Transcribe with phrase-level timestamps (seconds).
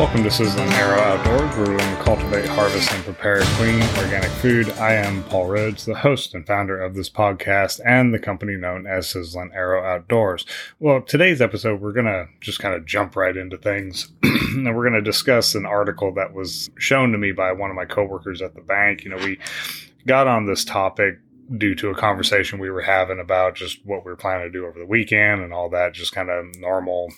[0.00, 4.30] Welcome to Sizzling Arrow Outdoors, where we learn to cultivate, harvest, and prepare clean, organic
[4.30, 4.70] food.
[4.78, 8.86] I am Paul Rhodes, the host and founder of this podcast and the company known
[8.86, 10.46] as Sizzling Arrow Outdoors.
[10.78, 14.10] Well, today's episode, we're going to just kind of jump right into things.
[14.22, 17.76] and we're going to discuss an article that was shown to me by one of
[17.76, 19.04] my coworkers at the bank.
[19.04, 19.38] You know, we
[20.06, 21.18] got on this topic
[21.58, 24.64] due to a conversation we were having about just what we were planning to do
[24.64, 27.10] over the weekend and all that, just kind of normal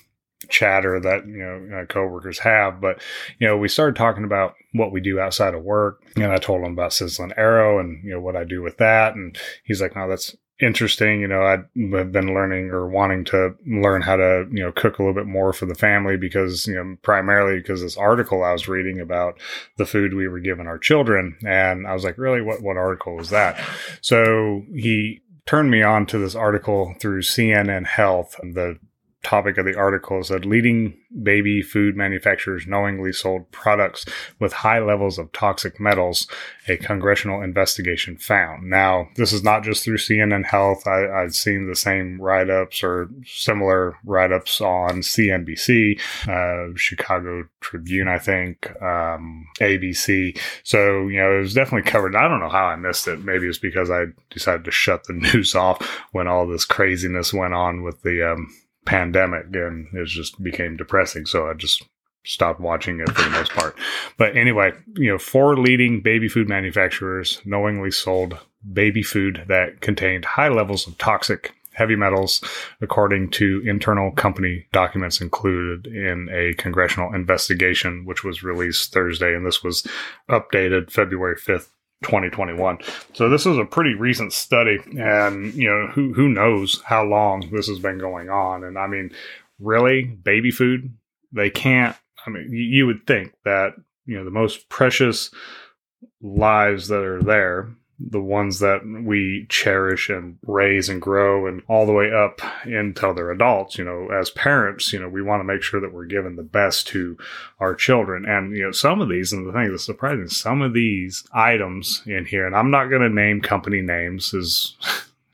[0.49, 3.01] chatter that you know uh, coworkers have but
[3.39, 6.61] you know we started talking about what we do outside of work and i told
[6.63, 9.95] him about sizzling arrow and you know what i do with that and he's like
[9.95, 14.63] no that's interesting you know i've been learning or wanting to learn how to you
[14.63, 17.97] know cook a little bit more for the family because you know primarily because this
[17.97, 19.37] article i was reading about
[19.77, 22.41] the food we were giving our children and i was like really?
[22.41, 23.59] What what article was that?
[24.01, 28.77] So he turned me on to this article through cnn health the
[29.23, 34.05] topic of the article said leading baby food manufacturers knowingly sold products
[34.39, 36.27] with high levels of toxic metals,
[36.67, 38.69] a congressional investigation found.
[38.69, 40.87] Now, this is not just through CNN Health.
[40.87, 47.47] I, have seen the same write ups or similar write ups on CNBC, uh, Chicago
[47.61, 50.37] Tribune, I think, um, ABC.
[50.63, 52.15] So, you know, it was definitely covered.
[52.15, 53.23] I don't know how I missed it.
[53.23, 57.53] Maybe it's because I decided to shut the news off when all this craziness went
[57.53, 58.53] on with the, um,
[58.85, 61.25] pandemic and it just became depressing.
[61.25, 61.83] So I just
[62.25, 63.77] stopped watching it for the most part.
[64.17, 68.37] But anyway, you know, four leading baby food manufacturers knowingly sold
[68.71, 72.41] baby food that contained high levels of toxic heavy metals,
[72.81, 79.35] according to internal company documents included in a congressional investigation, which was released Thursday.
[79.35, 79.85] And this was
[80.29, 81.69] updated February 5th,
[82.03, 82.79] 2021.
[83.13, 87.49] So this is a pretty recent study, and you know who who knows how long
[87.51, 88.63] this has been going on.
[88.63, 89.11] And I mean,
[89.59, 90.93] really, baby food
[91.33, 91.95] they can't.
[92.25, 93.73] I mean, you would think that
[94.05, 95.31] you know the most precious
[96.21, 97.75] lives that are there
[98.09, 103.13] the ones that we cherish and raise and grow and all the way up until
[103.13, 106.05] they're adults you know as parents you know we want to make sure that we're
[106.05, 107.17] giving the best to
[107.59, 108.25] our children.
[108.25, 112.03] And you know some of these and the thing that's surprising some of these items
[112.05, 114.73] in here and i'm not going to name company names as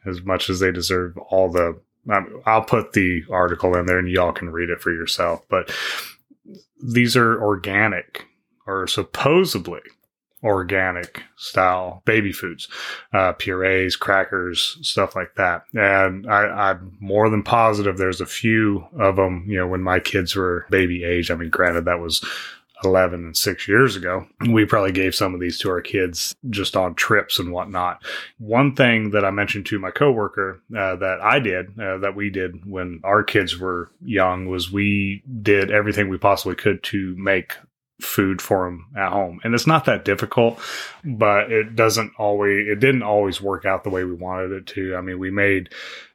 [0.06, 1.80] as much as they deserve all the
[2.12, 5.72] um, i'll put the article in there and y'all can read it for yourself but
[6.81, 8.25] these are organic
[8.66, 9.81] or supposedly
[10.44, 12.68] organic style baby foods,
[13.14, 15.64] uh, purees, crackers, stuff like that.
[15.74, 20.00] And I, am more than positive there's a few of them, you know, when my
[20.00, 21.30] kids were baby age.
[21.32, 22.24] I mean, granted, that was
[22.84, 24.26] 11 and six years ago.
[24.50, 28.04] We probably gave some of these to our kids just on trips and whatnot.
[28.38, 32.30] One thing that I mentioned to my coworker uh, that I did, uh, that we
[32.30, 37.54] did when our kids were young, was we did everything we possibly could to make
[38.00, 39.40] food for them at home.
[39.44, 40.60] And it's not that difficult,
[41.04, 44.96] but it doesn't always, it didn't always work out the way we wanted it to.
[44.96, 45.70] I mean, we made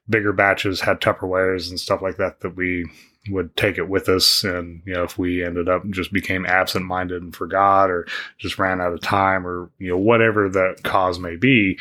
[0.09, 2.87] bigger batches, had Tupperwares and stuff like that that we
[3.31, 4.45] would take it with us.
[4.45, 8.07] And, you know, if we ended up just became absent minded and forgot or
[8.39, 11.79] just ran out of time or, you know, whatever the cause may be,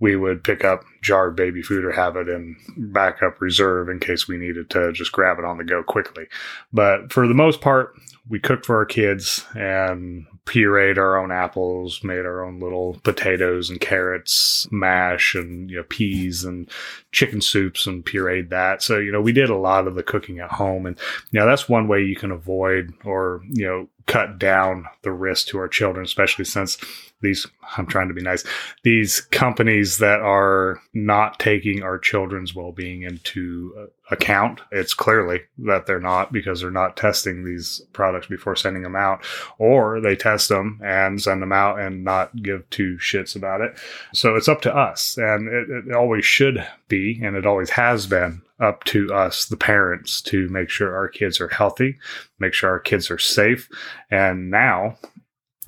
[0.00, 4.26] we would pick up jarred baby food or have it in backup reserve in case
[4.26, 6.24] we needed to just grab it on the go quickly.
[6.72, 7.94] But for the most part,
[8.30, 13.68] we cooked for our kids and pureed our own apples, made our own little potatoes
[13.68, 16.70] and carrots, mash and you know peas and
[17.10, 18.82] chicken soups and pureed that.
[18.82, 20.96] So, you know, we did a lot of the cooking at home and
[21.32, 25.48] you know, that's one way you can avoid or, you know, cut down the risk
[25.48, 26.78] to our children, especially since
[27.22, 28.44] these I'm trying to be nice.
[28.82, 34.60] These companies that are not taking our children's well-being into uh, account.
[34.72, 39.24] It's clearly that they're not because they're not testing these products before sending them out
[39.58, 43.78] or they test them and send them out and not give two shits about it.
[44.12, 48.06] So it's up to us and it, it always should be and it always has
[48.06, 51.98] been up to us, the parents, to make sure our kids are healthy,
[52.38, 53.68] make sure our kids are safe.
[54.10, 54.98] And now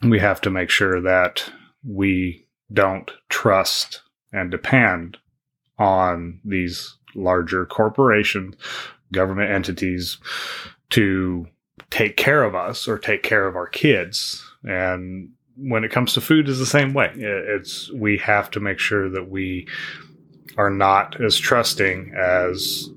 [0.05, 1.51] we have to make sure that
[1.85, 4.03] we don't trust
[4.33, 5.19] and depend
[5.79, 8.55] on these larger corporations,
[9.13, 10.19] government entities
[10.91, 11.47] to
[11.91, 14.45] take care of us or take care of our kids.
[14.65, 17.13] And when it comes to food is the same way.
[17.17, 19.69] It's we have to make sure that we
[20.57, 22.89] are not as trusting as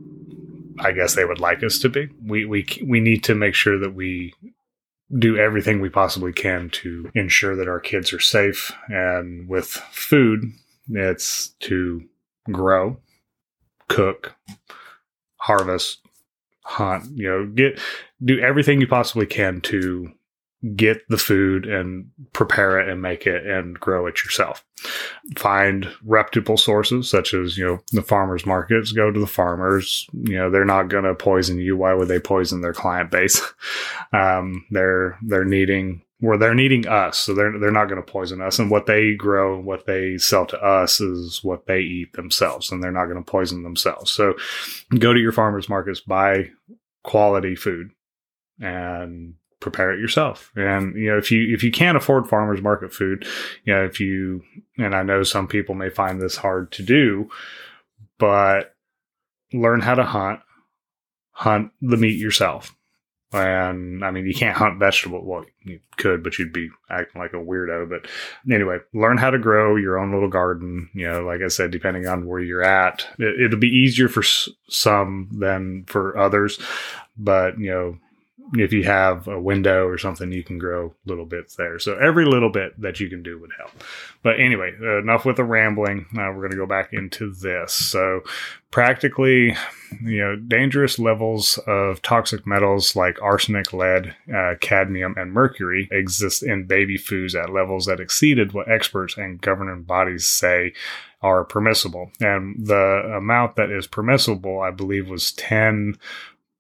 [0.80, 2.10] I guess they would like us to be.
[2.26, 4.34] We we we need to make sure that we
[5.18, 8.72] do everything we possibly can to ensure that our kids are safe.
[8.88, 10.52] And with food,
[10.90, 12.04] it's to
[12.52, 12.98] grow,
[13.88, 14.36] cook,
[15.38, 16.00] harvest,
[16.64, 17.80] hunt, you know, get
[18.24, 20.12] do everything you possibly can to
[20.74, 24.66] get the food and prepare it and make it and grow it yourself.
[25.38, 30.08] Find reputable sources such as, you know, the farmers markets, go to the farmers.
[30.14, 31.78] You know, they're not going to poison you.
[31.78, 33.42] Why would they poison their client base?
[34.14, 37.18] Um, they're, they're needing where they're needing us.
[37.18, 38.60] So they're, they're not going to poison us.
[38.60, 42.72] And what they grow, and what they sell to us is what they eat themselves
[42.72, 44.12] and they're not going to poison themselves.
[44.12, 44.36] So
[44.98, 46.50] go to your farmers markets, buy
[47.04, 47.92] quality food
[48.60, 49.36] and
[49.66, 50.52] prepare it yourself.
[50.56, 53.26] And you know, if you if you can't afford farmers market food,
[53.64, 54.44] you know, if you
[54.78, 57.30] and I know some people may find this hard to do,
[58.20, 58.76] but
[59.52, 60.40] learn how to hunt,
[61.32, 62.76] hunt the meat yourself.
[63.34, 65.26] And I mean, you can't hunt vegetable.
[65.26, 67.90] Well, you could, but you'd be acting like a weirdo.
[67.90, 68.08] But
[68.54, 70.90] anyway, learn how to grow your own little garden.
[70.94, 74.24] You know, like I said, depending on where you're at, it, will be easier for
[74.70, 76.62] some than for others.
[77.18, 77.98] But you know,
[78.54, 81.80] if you have a window or something, you can grow little bits there.
[81.80, 83.72] So every little bit that you can do would help.
[84.22, 86.06] But anyway, enough with the rambling.
[86.12, 87.74] Uh, we're going to go back into this.
[87.74, 88.22] So
[88.70, 89.56] practically,
[90.04, 96.44] you know, dangerous levels of toxic metals like arsenic, lead, uh, cadmium, and mercury exist
[96.44, 100.74] in baby foods at levels that exceeded what experts and governing bodies say
[101.22, 102.12] are permissible.
[102.20, 105.98] And the amount that is permissible, I believe, was 10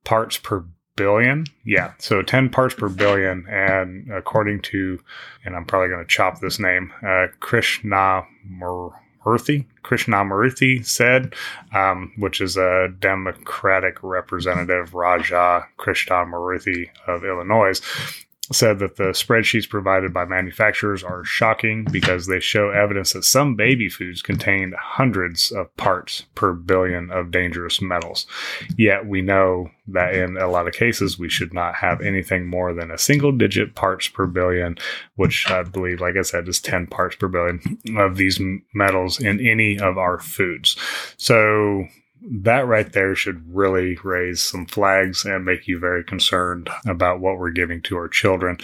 [0.04, 1.46] parts per billion.
[1.64, 1.94] Yeah.
[2.00, 3.46] So 10 parts per billion.
[3.48, 5.00] And according to,
[5.44, 11.34] and I'm probably going to chop this name, uh, Krishna Murthy, Krishnamoorthi said,
[11.74, 17.80] um, which is a Democratic representative, Raja Krishnamoorthi of Illinois,
[18.52, 23.56] said that the spreadsheets provided by manufacturers are shocking because they show evidence that some
[23.56, 28.28] baby foods contain hundreds of parts per billion of dangerous metals.
[28.78, 32.74] Yet we know that in a lot of cases we should not have anything more
[32.74, 34.78] than a single digit parts per billion,
[35.16, 38.40] which I believe, like I said, is 10 parts per billion of these
[38.74, 40.76] metals in any of our foods.
[41.18, 41.86] So
[42.28, 47.38] that right there should really raise some flags and make you very concerned about what
[47.38, 48.58] we're giving to our children.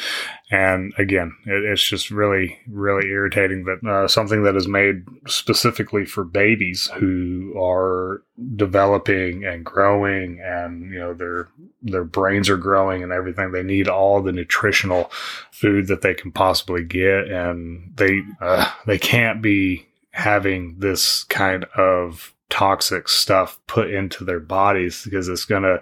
[0.49, 6.05] And again, it, it's just really, really irritating that uh, something that is made specifically
[6.05, 8.23] for babies who are
[8.55, 11.49] developing and growing, and you know their
[11.83, 13.51] their brains are growing and everything.
[13.51, 15.11] They need all the nutritional
[15.51, 21.65] food that they can possibly get, and they uh, they can't be having this kind
[21.77, 25.79] of toxic stuff put into their bodies because it's gonna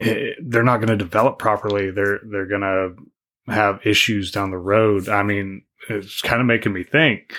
[0.00, 1.92] eh, they're not going to develop properly.
[1.92, 2.94] They're they're going to
[3.52, 5.08] have issues down the road.
[5.08, 7.34] I mean it's kind of making me think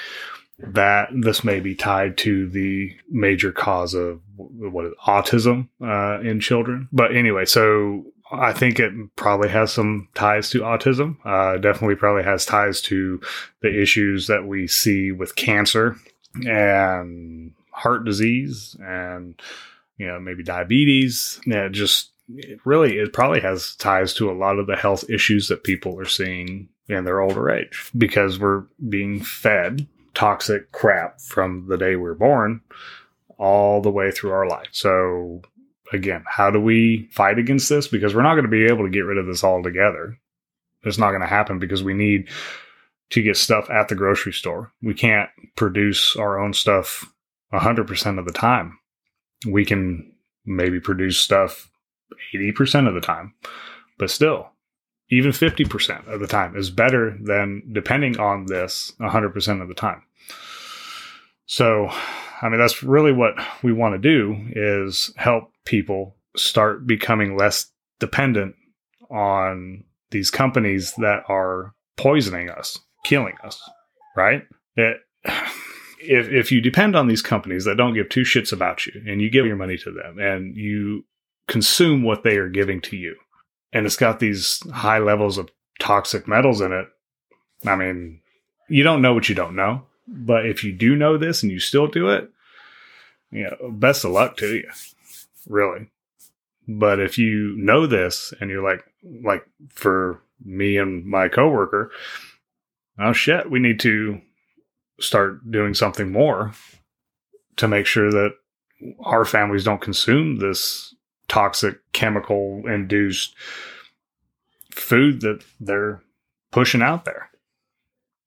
[0.60, 6.40] that this may be tied to the major cause of what is autism uh, in
[6.40, 6.88] children.
[6.92, 11.18] But anyway so I think it probably has some ties to autism.
[11.26, 13.20] Uh, definitely probably has ties to
[13.62, 15.98] the issues that we see with cancer
[16.46, 19.40] and heart disease and
[19.98, 21.40] you know maybe diabetes.
[21.46, 25.48] Yeah, just it really it probably has ties to a lot of the health issues
[25.48, 31.68] that people are seeing in their older age because we're being fed toxic crap from
[31.68, 32.62] the day we're born
[33.38, 34.68] all the way through our life.
[34.72, 35.42] So
[35.94, 37.88] again, how do we fight against this?
[37.88, 40.18] Because we're not going to be able to get rid of this altogether.
[40.84, 42.30] It's not going to happen because we need
[43.12, 44.72] to get stuff at the grocery store.
[44.82, 47.06] We can't produce our own stuff
[47.54, 48.78] 100% of the time.
[49.48, 50.14] We can
[50.46, 51.70] maybe produce stuff
[52.36, 53.34] 80% of the time,
[53.98, 54.50] but still,
[55.10, 60.04] even 50% of the time is better than depending on this 100% of the time.
[61.46, 61.90] So,
[62.42, 67.70] I mean, that's really what we want to do is help people start becoming less
[68.00, 68.56] dependent
[69.10, 73.62] on these companies that are poisoning us, killing us,
[74.16, 74.44] right?
[74.78, 74.98] It,
[76.02, 79.22] if if you depend on these companies that don't give two shits about you and
[79.22, 81.06] you give your money to them and you
[81.48, 83.16] consume what they are giving to you
[83.74, 86.88] and it's got these high levels of toxic metals in it
[87.66, 88.22] i mean
[88.72, 89.84] you don't know what you don't know.
[90.08, 92.30] But if you do know this and you still do it
[93.32, 94.70] you know best of luck to you
[95.48, 95.90] really.
[96.68, 98.84] But if you know this and you're like
[99.24, 101.92] like for me and my coworker
[103.00, 104.22] oh shit we need to
[105.02, 106.54] start doing something more
[107.58, 108.32] to make sure that
[109.02, 110.96] our families don't consume this
[111.28, 113.36] toxic chemical induced
[114.72, 116.02] food that they're
[116.52, 117.30] pushing out there.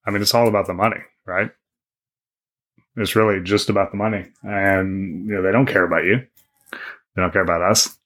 [0.06, 1.50] I mean, it's all about the money, right?
[2.96, 4.26] It's really just about the money.
[4.42, 6.18] And, you know, they don't care about you.
[6.70, 7.98] They don't care about us.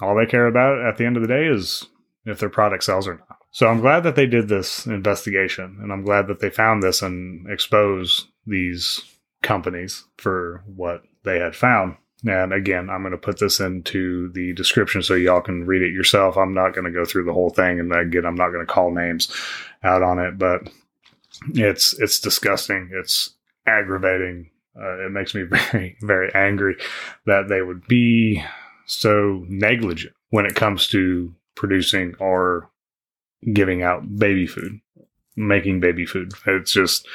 [0.00, 1.86] All they care about at the end of the day is
[2.24, 3.35] if their product sells or not.
[3.56, 7.00] So I'm glad that they did this investigation and I'm glad that they found this
[7.00, 9.02] and exposed these
[9.42, 11.96] companies for what they had found.
[12.28, 15.94] And again, I'm going to put this into the description so y'all can read it
[15.94, 16.36] yourself.
[16.36, 17.80] I'm not going to go through the whole thing.
[17.80, 19.34] And again, I'm not going to call names
[19.82, 20.68] out on it, but
[21.54, 22.90] it's, it's disgusting.
[22.92, 23.36] It's
[23.66, 24.50] aggravating.
[24.78, 26.76] Uh, it makes me very, very angry
[27.24, 28.44] that they would be
[28.84, 32.68] so negligent when it comes to producing or
[33.52, 34.80] giving out baby food,
[35.36, 36.32] making baby food.
[36.46, 37.06] It's just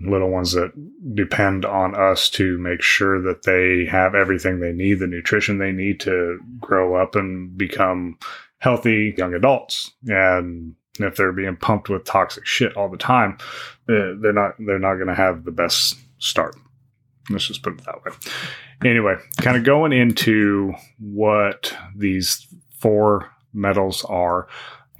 [0.00, 0.72] little ones that
[1.14, 5.72] depend on us to make sure that they have everything they need, the nutrition they
[5.72, 8.18] need to grow up and become
[8.58, 9.92] healthy young adults.
[10.06, 13.38] And if they're being pumped with toxic shit all the time,
[13.88, 16.54] eh, they're not they're not going to have the best start.
[17.30, 18.12] Let's just put it that way.
[18.84, 22.46] Anyway, kind of going into what these
[22.78, 24.48] four metals are.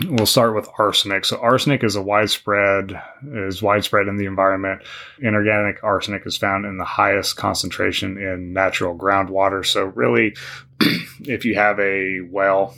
[0.07, 1.25] We'll start with arsenic.
[1.25, 3.02] So arsenic is a widespread
[3.33, 4.83] is widespread in the environment.
[5.19, 9.67] Inorganic arsenic is found in the highest concentration in natural groundwater.
[9.67, 10.37] So really,
[11.21, 12.76] if you have a well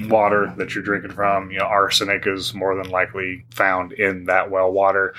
[0.00, 4.50] water that you're drinking from, you know, arsenic is more than likely found in that
[4.50, 5.14] well water.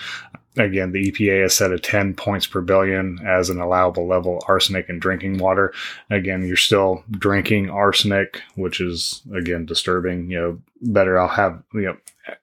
[0.57, 4.87] Again, the EPA has set a 10 points per billion as an allowable level arsenic
[4.89, 5.73] in drinking water.
[6.09, 10.29] Again, you're still drinking arsenic, which is again disturbing.
[10.29, 11.97] You know, better I'll have you know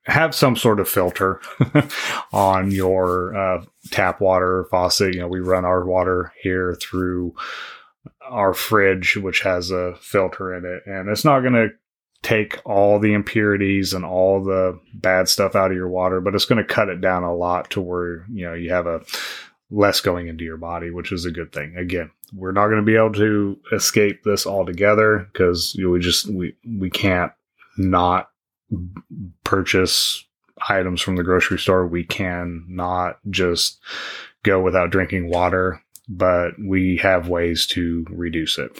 [0.05, 1.41] have some sort of filter
[2.33, 5.15] on your uh, tap water faucet.
[5.15, 7.35] You know, we run our water here through
[8.23, 11.69] our fridge, which has a filter in it, and it's not going to
[12.23, 16.45] take all the impurities and all the bad stuff out of your water, but it's
[16.45, 19.01] going to cut it down a lot to where, you know, you have a
[19.71, 21.77] less going into your body, which is a good thing.
[21.77, 26.01] Again, we're not going to be able to escape this altogether because you know, we
[26.01, 27.33] just we we can't
[27.77, 28.31] not
[29.45, 30.25] purchase
[30.69, 31.87] items from the grocery store.
[31.87, 33.81] We can not just
[34.45, 38.77] go without drinking water but we have ways to reduce it.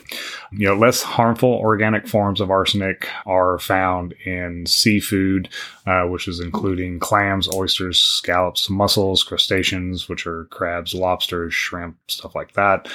[0.51, 5.49] You know, less harmful organic forms of arsenic are found in seafood,
[5.87, 12.35] uh, which is including clams, oysters, scallops, mussels, crustaceans, which are crabs, lobsters, shrimp, stuff
[12.35, 12.89] like that.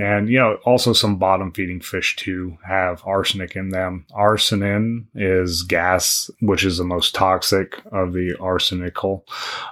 [0.00, 4.06] And, you know, also some bottom feeding fish too have arsenic in them.
[4.12, 9.26] Arsenin is gas, which is the most toxic of the arsenical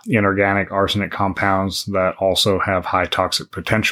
[0.07, 3.92] inorganic arsenic compounds that also have high toxic potential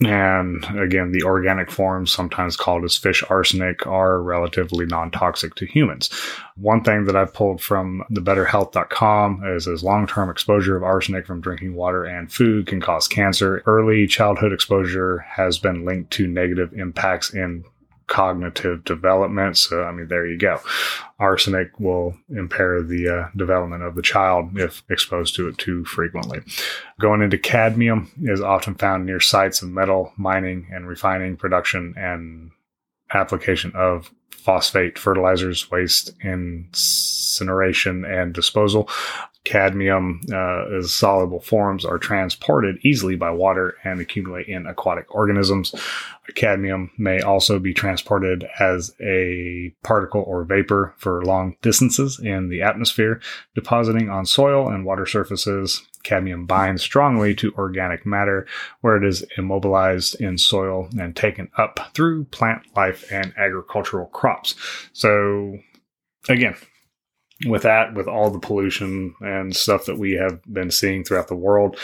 [0.00, 5.66] And again, the organic forms, sometimes called as fish arsenic, are relatively non toxic to
[5.66, 6.10] humans.
[6.56, 11.40] One thing that I've pulled from thebetterhealth.com is as long term exposure of arsenic from
[11.40, 13.62] drinking water and food can cause cancer.
[13.66, 17.64] Early childhood exposure has been linked to negative impacts in
[18.06, 19.56] cognitive development.
[19.56, 20.60] So, I mean, there you go.
[21.18, 26.40] Arsenic will impair the uh, development of the child if exposed to it too frequently.
[27.00, 32.50] Going into cadmium is often found near sites of metal mining and refining production and
[33.12, 38.88] application of phosphate fertilizers, waste incineration and disposal.
[39.44, 45.74] Cadmium uh, as soluble forms are transported easily by water and accumulate in aquatic organisms.
[46.34, 52.62] Cadmium may also be transported as a particle or vapor for long distances in the
[52.62, 53.20] atmosphere,
[53.54, 55.82] depositing on soil and water surfaces.
[56.04, 58.46] Cadmium binds strongly to organic matter
[58.80, 64.54] where it is immobilized in soil and taken up through plant life and agricultural crops.
[64.94, 65.58] So,
[66.30, 66.56] again,
[67.46, 71.34] with that, with all the pollution and stuff that we have been seeing throughout the
[71.34, 71.78] world,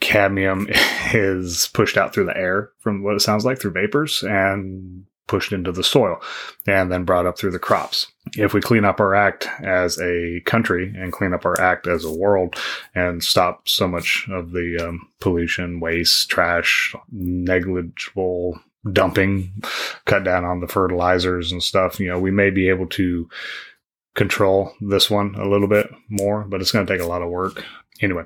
[0.00, 0.68] cadmium
[1.12, 5.52] is pushed out through the air from what it sounds like through vapors and pushed
[5.52, 6.20] into the soil
[6.66, 8.10] and then brought up through the crops.
[8.36, 12.04] If we clean up our act as a country and clean up our act as
[12.04, 12.56] a world
[12.94, 18.60] and stop so much of the um, pollution, waste, trash, negligible
[18.92, 19.62] dumping,
[20.04, 23.28] cut down on the fertilizers and stuff, you know, we may be able to
[24.14, 27.28] control this one a little bit more, but it's going to take a lot of
[27.28, 27.64] work.
[28.00, 28.24] Anyway,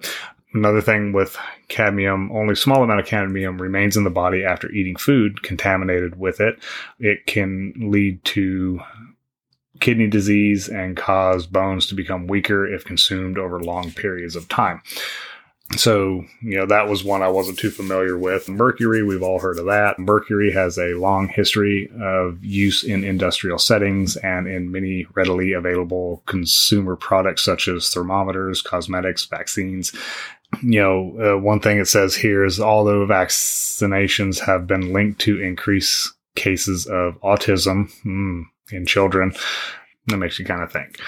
[0.54, 1.36] another thing with
[1.68, 6.40] cadmium, only small amount of cadmium remains in the body after eating food contaminated with
[6.40, 6.58] it.
[6.98, 8.80] It can lead to
[9.80, 14.82] kidney disease and cause bones to become weaker if consumed over long periods of time.
[15.76, 18.48] So, you know, that was one I wasn't too familiar with.
[18.48, 19.98] Mercury, we've all heard of that.
[19.98, 26.22] Mercury has a long history of use in industrial settings and in many readily available
[26.24, 29.92] consumer products such as thermometers, cosmetics, vaccines.
[30.62, 35.40] You know, uh, one thing it says here is although vaccinations have been linked to
[35.40, 39.34] increase cases of autism mm, in children,
[40.08, 40.98] that makes you kind of think.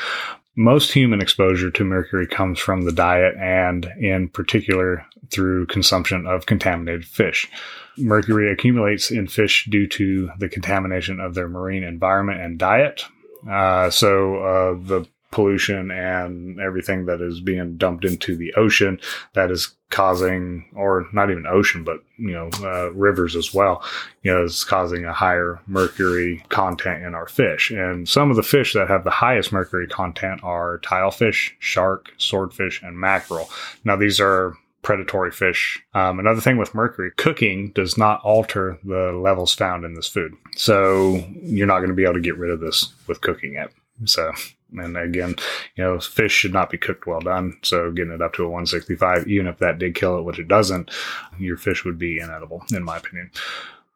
[0.56, 6.46] most human exposure to mercury comes from the diet and, in particular, through consumption of
[6.46, 7.48] contaminated fish.
[7.96, 13.04] Mercury accumulates in fish due to the contamination of their marine environment and diet.
[13.48, 19.00] Uh, so, uh, the pollution and everything that is being dumped into the ocean
[19.34, 23.82] that is causing, or not even ocean, but you know, uh, rivers as well,
[24.22, 27.70] you know, is causing a higher mercury content in our fish.
[27.70, 32.82] And some of the fish that have the highest mercury content are tilefish, shark, swordfish,
[32.82, 33.50] and mackerel.
[33.84, 35.82] Now, these are predatory fish.
[35.94, 40.32] Um, another thing with mercury, cooking does not alter the levels found in this food.
[40.56, 43.72] So you're not going to be able to get rid of this with cooking it.
[44.06, 44.32] So
[44.72, 45.36] and again,
[45.76, 47.58] you know, fish should not be cooked well done.
[47.62, 50.48] So getting it up to a 165, even if that did kill it, which it
[50.48, 50.90] doesn't,
[51.38, 53.30] your fish would be inedible, in my opinion.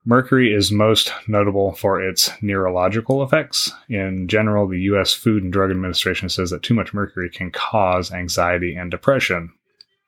[0.06, 3.72] Mercury is most notable for its neurological effects.
[3.88, 5.14] In general, the U.S.
[5.14, 9.52] Food and Drug Administration says that too much mercury can cause anxiety and depression.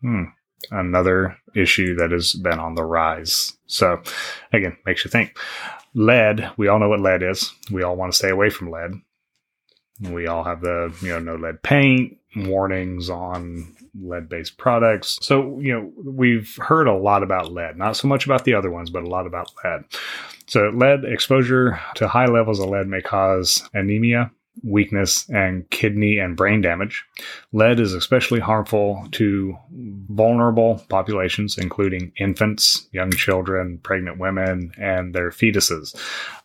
[0.02, 0.24] Hmm.
[0.70, 3.56] Another issue that has been on the rise.
[3.66, 4.02] So,
[4.52, 5.38] again, makes you think.
[5.94, 7.54] Lead, we all know what lead is.
[7.70, 9.00] We all want to stay away from lead.
[10.00, 15.18] We all have the, you know, no lead paint, warnings on lead based products.
[15.22, 18.70] So, you know, we've heard a lot about lead, not so much about the other
[18.70, 19.84] ones, but a lot about lead.
[20.46, 24.30] So, lead exposure to high levels of lead may cause anemia,
[24.62, 27.04] weakness, and kidney and brain damage.
[27.52, 29.56] Lead is especially harmful to
[30.10, 35.94] vulnerable populations, including infants, young children, pregnant women, and their fetuses,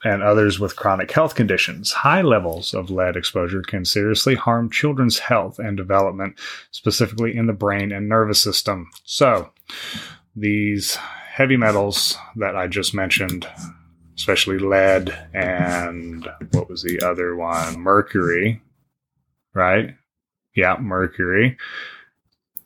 [0.03, 1.91] and others with chronic health conditions.
[1.91, 6.39] High levels of lead exposure can seriously harm children's health and development,
[6.71, 8.89] specifically in the brain and nervous system.
[9.03, 9.51] So,
[10.35, 13.47] these heavy metals that I just mentioned
[14.17, 17.79] especially lead and what was the other one?
[17.79, 18.61] Mercury,
[19.53, 19.95] right?
[20.55, 21.57] Yeah, mercury.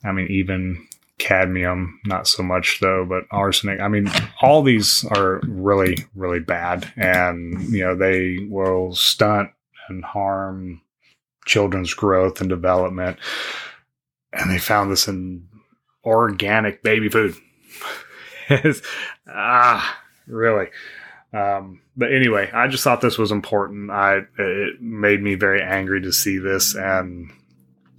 [0.04, 0.86] I mean, even
[1.18, 3.80] cadmium, not so much though, but arsenic.
[3.80, 6.92] I mean, all these are really, really bad.
[6.96, 9.50] And, you know, they will stunt
[9.88, 10.82] and harm
[11.46, 13.18] children's growth and development.
[14.32, 15.48] And they found this in
[16.04, 17.34] organic baby food.
[19.28, 20.68] ah, really.
[21.36, 23.90] Um, but anyway, I just thought this was important.
[23.90, 27.30] I it made me very angry to see this, and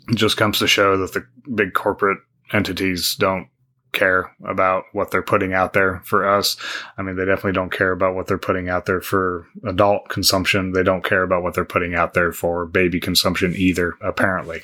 [0.08, 2.20] it just comes to show that the big corporate
[2.54, 3.48] entities don't
[3.92, 6.58] care about what they're putting out there for us.
[6.98, 10.72] I mean, they definitely don't care about what they're putting out there for adult consumption.
[10.72, 14.62] They don't care about what they're putting out there for baby consumption either, apparently.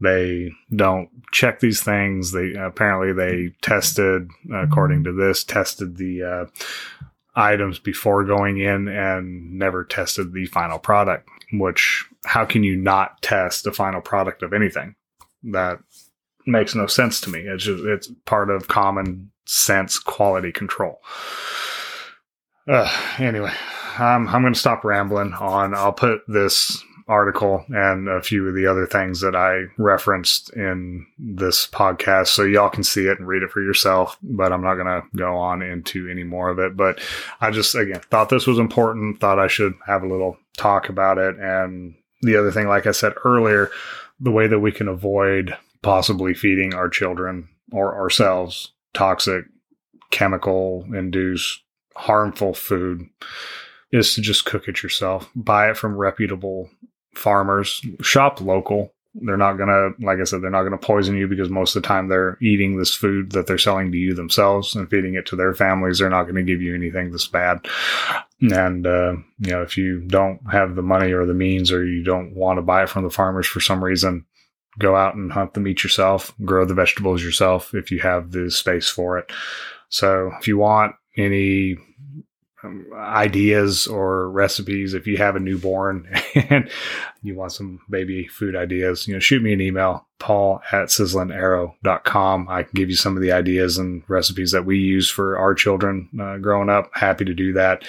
[0.00, 2.32] They don't check these things.
[2.32, 6.46] They apparently they tested, according to this, tested the uh,
[7.36, 13.20] items before going in and never tested the final product, which how can you not
[13.22, 14.94] test the final product of anything?
[15.42, 15.78] That
[16.46, 17.40] makes no sense to me.
[17.40, 21.00] It's just, it's part of common sense quality control.
[22.66, 23.52] Uh, anyway,
[23.98, 25.74] um, I'm going to stop rambling on.
[25.74, 31.06] I'll put this article and a few of the other things that I referenced in
[31.18, 32.28] this podcast.
[32.28, 35.02] So y'all can see it and read it for yourself, but I'm not going to
[35.16, 36.76] go on into any more of it.
[36.76, 37.00] But
[37.40, 41.18] I just, again, thought this was important, thought I should have a little talk about
[41.18, 41.36] it.
[41.38, 43.70] And the other thing, like I said earlier,
[44.18, 49.44] the way that we can avoid possibly feeding our children or ourselves toxic,
[50.10, 51.60] chemical induced,
[51.96, 53.08] harmful food
[53.92, 55.30] is to just cook it yourself.
[55.36, 56.70] Buy it from reputable
[57.14, 58.92] farmers shop local.
[59.14, 61.76] They're not going to, like I said, they're not going to poison you because most
[61.76, 65.14] of the time they're eating this food that they're selling to you themselves and feeding
[65.14, 65.98] it to their families.
[65.98, 67.64] They're not going to give you anything this bad.
[68.40, 72.02] And, uh, you know, if you don't have the money or the means or you
[72.02, 74.26] don't want to buy from the farmers for some reason,
[74.80, 78.50] go out and hunt the meat yourself, grow the vegetables yourself if you have the
[78.50, 79.30] space for it.
[79.90, 81.76] So if you want any
[82.94, 86.70] ideas or recipes if you have a newborn and
[87.22, 92.48] you want some baby food ideas you know shoot me an email paul at sizzlingarrow.com
[92.48, 95.54] i can give you some of the ideas and recipes that we use for our
[95.54, 96.90] children uh, growing up.
[96.94, 97.84] Happy to do that.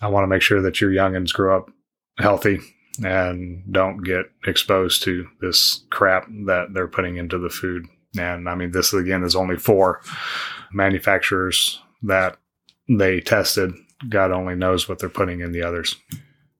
[0.00, 1.70] I want to make sure that your youngins grow up
[2.18, 2.58] healthy
[3.04, 7.86] and don't get exposed to this crap that they're putting into the food.
[8.18, 10.00] And i mean this again is only four
[10.72, 12.38] manufacturers that
[12.88, 13.72] they tested
[14.06, 15.96] God only knows what they're putting in the others.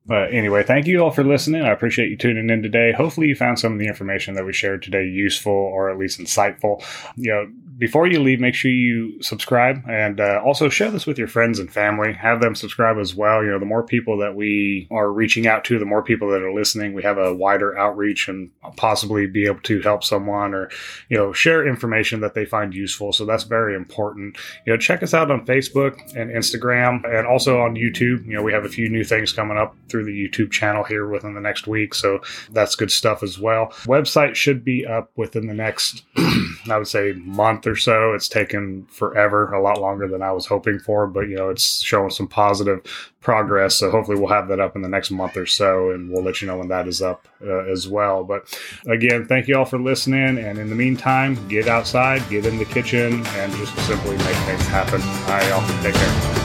[0.08, 1.62] But anyway, thank you all for listening.
[1.62, 2.92] I appreciate you tuning in today.
[2.92, 6.18] Hopefully, you found some of the information that we shared today useful or at least
[6.18, 6.82] insightful.
[7.16, 7.46] You know,
[7.78, 11.60] before you leave, make sure you subscribe and uh, also share this with your friends
[11.60, 12.12] and family.
[12.12, 13.44] Have them subscribe as well.
[13.44, 16.42] You know, the more people that we are reaching out to, the more people that
[16.42, 20.70] are listening, we have a wider outreach and possibly be able to help someone or,
[21.08, 23.12] you know, share information that they find useful.
[23.12, 24.38] So that's very important.
[24.66, 28.26] You know, check us out on Facebook and Instagram and also on YouTube.
[28.26, 31.08] You know, we have a few new things coming up through the YouTube channel here
[31.08, 31.92] within the next week.
[31.92, 32.20] So
[32.52, 33.66] that's good stuff as well.
[33.84, 36.04] Website should be up within the next,
[36.70, 38.12] I would say, month or so.
[38.12, 41.80] It's taken forever, a lot longer than I was hoping for, but you know, it's
[41.80, 42.80] showing some positive
[43.20, 43.74] progress.
[43.74, 46.40] So hopefully we'll have that up in the next month or so, and we'll let
[46.40, 48.22] you know when that is up uh, as well.
[48.22, 48.56] But
[48.86, 50.38] again, thank you all for listening.
[50.38, 54.66] And in the meantime, get outside, get in the kitchen, and just simply make things
[54.68, 55.02] happen.
[55.02, 55.82] All right, y'all.
[55.82, 56.37] Take care.